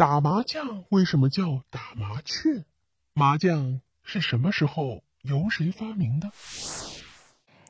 [0.00, 2.64] 打麻将为什么叫打麻雀？
[3.12, 6.30] 麻将是什么时候由谁发明的？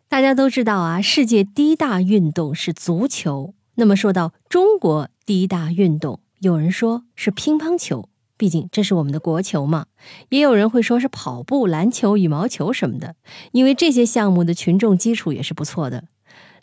[0.08, 3.54] 大家都知道啊，世界第一大运动是足球。
[3.74, 9.86] 那么说到中国第一大运动，有人说是乒乓球，毕竟这是我们的国球嘛。
[10.28, 13.16] 也有人会说是跑步、篮球、羽毛球什么的，
[13.50, 16.04] 因为这些项目的群众基础也是不错的。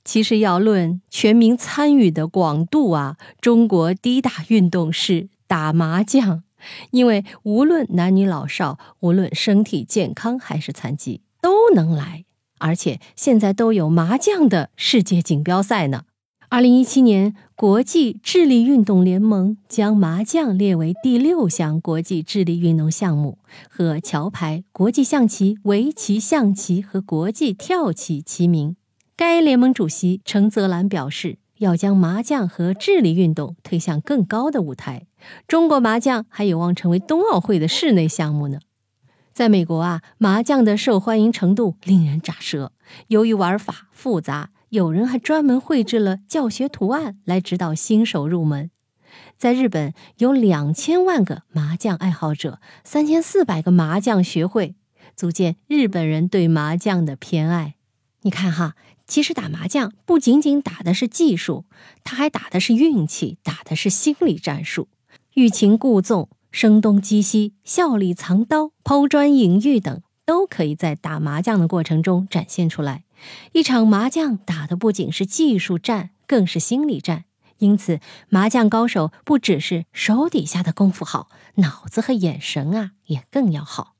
[0.05, 6.43] 其实要论全民参与的广度啊，中国第一大运动是打麻将，
[6.91, 12.25] 因为无论男女老少，无论身体健康还是残疾，都能来，
[12.59, 16.03] 而且现在都有麻将的世界锦标赛呢。
[16.49, 23.39] 二零一七年，国际智力运动联盟将麻将列为第六项国际智力运动项目，
[23.69, 28.77] 和桥牌、国际象棋、围棋、象棋和国际跳棋齐名。
[29.17, 35.06] 该联盟主席程泽兰表示，要将麻将和智力运动推向更高的舞台。
[35.47, 38.59] 中国麻将还有望成为冬奥会的室内项目呢。
[39.33, 42.71] 在美国啊，麻将的受欢迎程度令人咋舌。
[43.07, 48.71] 由于玩法复杂，有人还专门绘制了教学图案来指导新手入门。
[49.37, 54.75] 在日本，有两千万个麻将爱好者，三千四百个麻将学会，
[55.15, 57.75] 足见日本人对麻将的偏爱。
[58.21, 58.75] 你看哈。
[59.09, 61.63] 其实打麻将不仅仅打的是技术，
[62.03, 64.89] 他还打的是运气，打的是心理战术。
[65.37, 73.03] 欲擒故纵、声东击西、笑里藏刀、抛砖引玉等，都可以在打麻将的过程中展现出来。
[73.51, 77.25] 一场麻将打的不仅是技术战，更是心理战。
[77.59, 77.99] 因此，
[78.29, 83.93] 麻将高手不只是手底下的功夫好，脑子和眼神啊也更要好。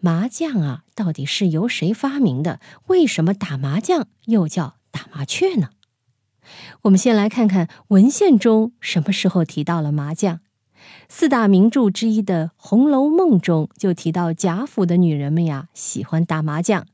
[0.00, 2.60] 麻将啊，到底是由谁发明的？
[2.86, 5.68] 为什么打麻将又叫打麻雀呢？
[6.84, 10.40] 我们先来看看文献中什么时候提到了麻将。
[11.08, 16.86] 四大名著之一的《红楼梦》中就提到贾府的女人们呀喜欢打麻将，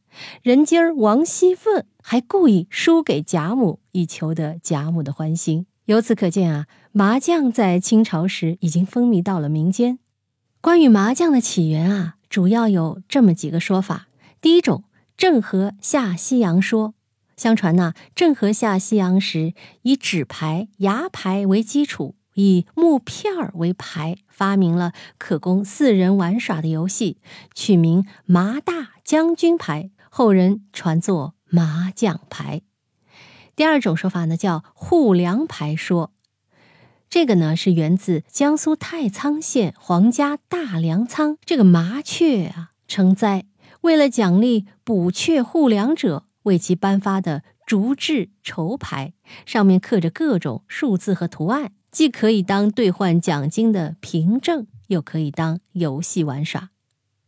[0.42, 5.66] 人精儿王熙凤还故意输给贾母，以求得贾母的欢心。
[5.86, 9.98] 由此可见啊，麻将在清朝时已经风靡到了民间。
[10.60, 12.16] 关于麻将的起源啊。
[12.30, 14.08] 主要有这么几个说法。
[14.40, 14.82] 第一种，
[15.16, 16.94] 郑和下西洋说。
[17.36, 27.18] 相传呢，郑和下西洋时，以纸牌、牙牌为基础，以木片儿为牌，发明了可供四人玩耍的游戏，
[27.54, 32.62] 取名麻大将军牌，后人传作麻将牌。
[33.56, 36.12] 第二种说法呢，叫护粮牌说。
[37.08, 43.46] 这个呢是源自江苏太仓县皇家大粮仓这个麻雀啊成灾，
[43.82, 49.14] 为了奖励捕雀护粮者，为其颁发的竹制绸牌，
[49.46, 56.70] 上面刻着各种数字和图案，既可以当兑换奖金的凭证，又可以当游戏玩耍。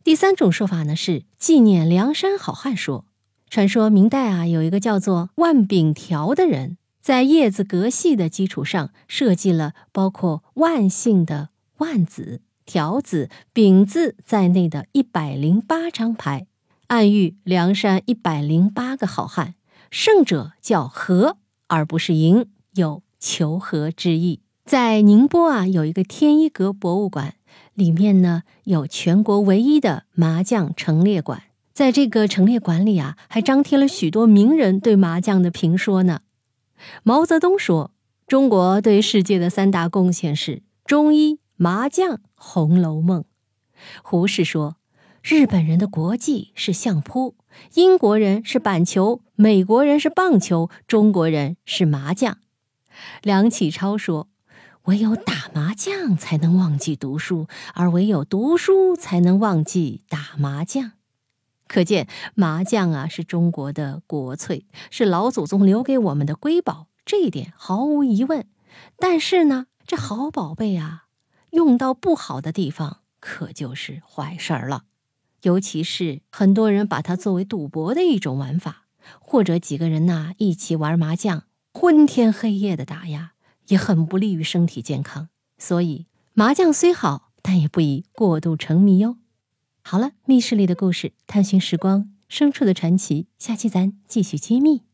[0.03, 3.05] 第三种说法呢是纪念梁山好汉说，
[3.49, 6.77] 传说明代啊有一个叫做万柄条的人。
[7.01, 16.45] 在叶子格系的基础上，设计了包括万姓的万字、条子、丙字在内的一百零八张牌，
[16.87, 19.55] 暗喻梁山一百零八个好汉，
[19.89, 24.41] 胜者叫和，而不是赢，有求和之意。
[24.67, 27.35] 在宁波啊，有一个天一阁博物馆，
[27.73, 36.19] 里面呢有全国唯一的麻将陈列馆，在这个陈列馆里啊，还张贴了许多名人对麻将的评说呢。
[37.03, 37.91] 毛泽东说
[38.27, 43.21] ：“中国对世界的三大贡献是中医、麻将、《红楼梦》。”
[44.03, 44.75] 胡适说
[45.23, 47.35] ：“日本人的国际是相扑，
[47.75, 52.39] 英国人是板球，美国人是棒球，中国人是麻将。”
[53.23, 54.27] 梁启超说
[54.87, 60.93] ：“唯有打麻将才能忘记读书，而唯有读书才能忘记打麻将。”
[61.67, 68.47] 可见麻将啊，是中国的国粹，是老祖宗留给我们的瑰宝，这一点毫无疑问。
[68.97, 71.07] 但是呢，这好宝贝啊，
[71.49, 74.83] 用到不好的地方，可就是坏事儿了。
[75.41, 78.85] 尤其是很多人把它作为赌博的一种玩法，
[79.19, 83.33] 或者几个人呐一起玩麻将，昏天黑夜的打呀，
[83.67, 85.29] 也很不利于身体健康。
[85.57, 89.17] 所以，麻将虽好，但也不宜过度沉迷哟。
[89.83, 94.86] 好了，密室里的故事，探寻时光深处的传奇，下期咱继续揭秘。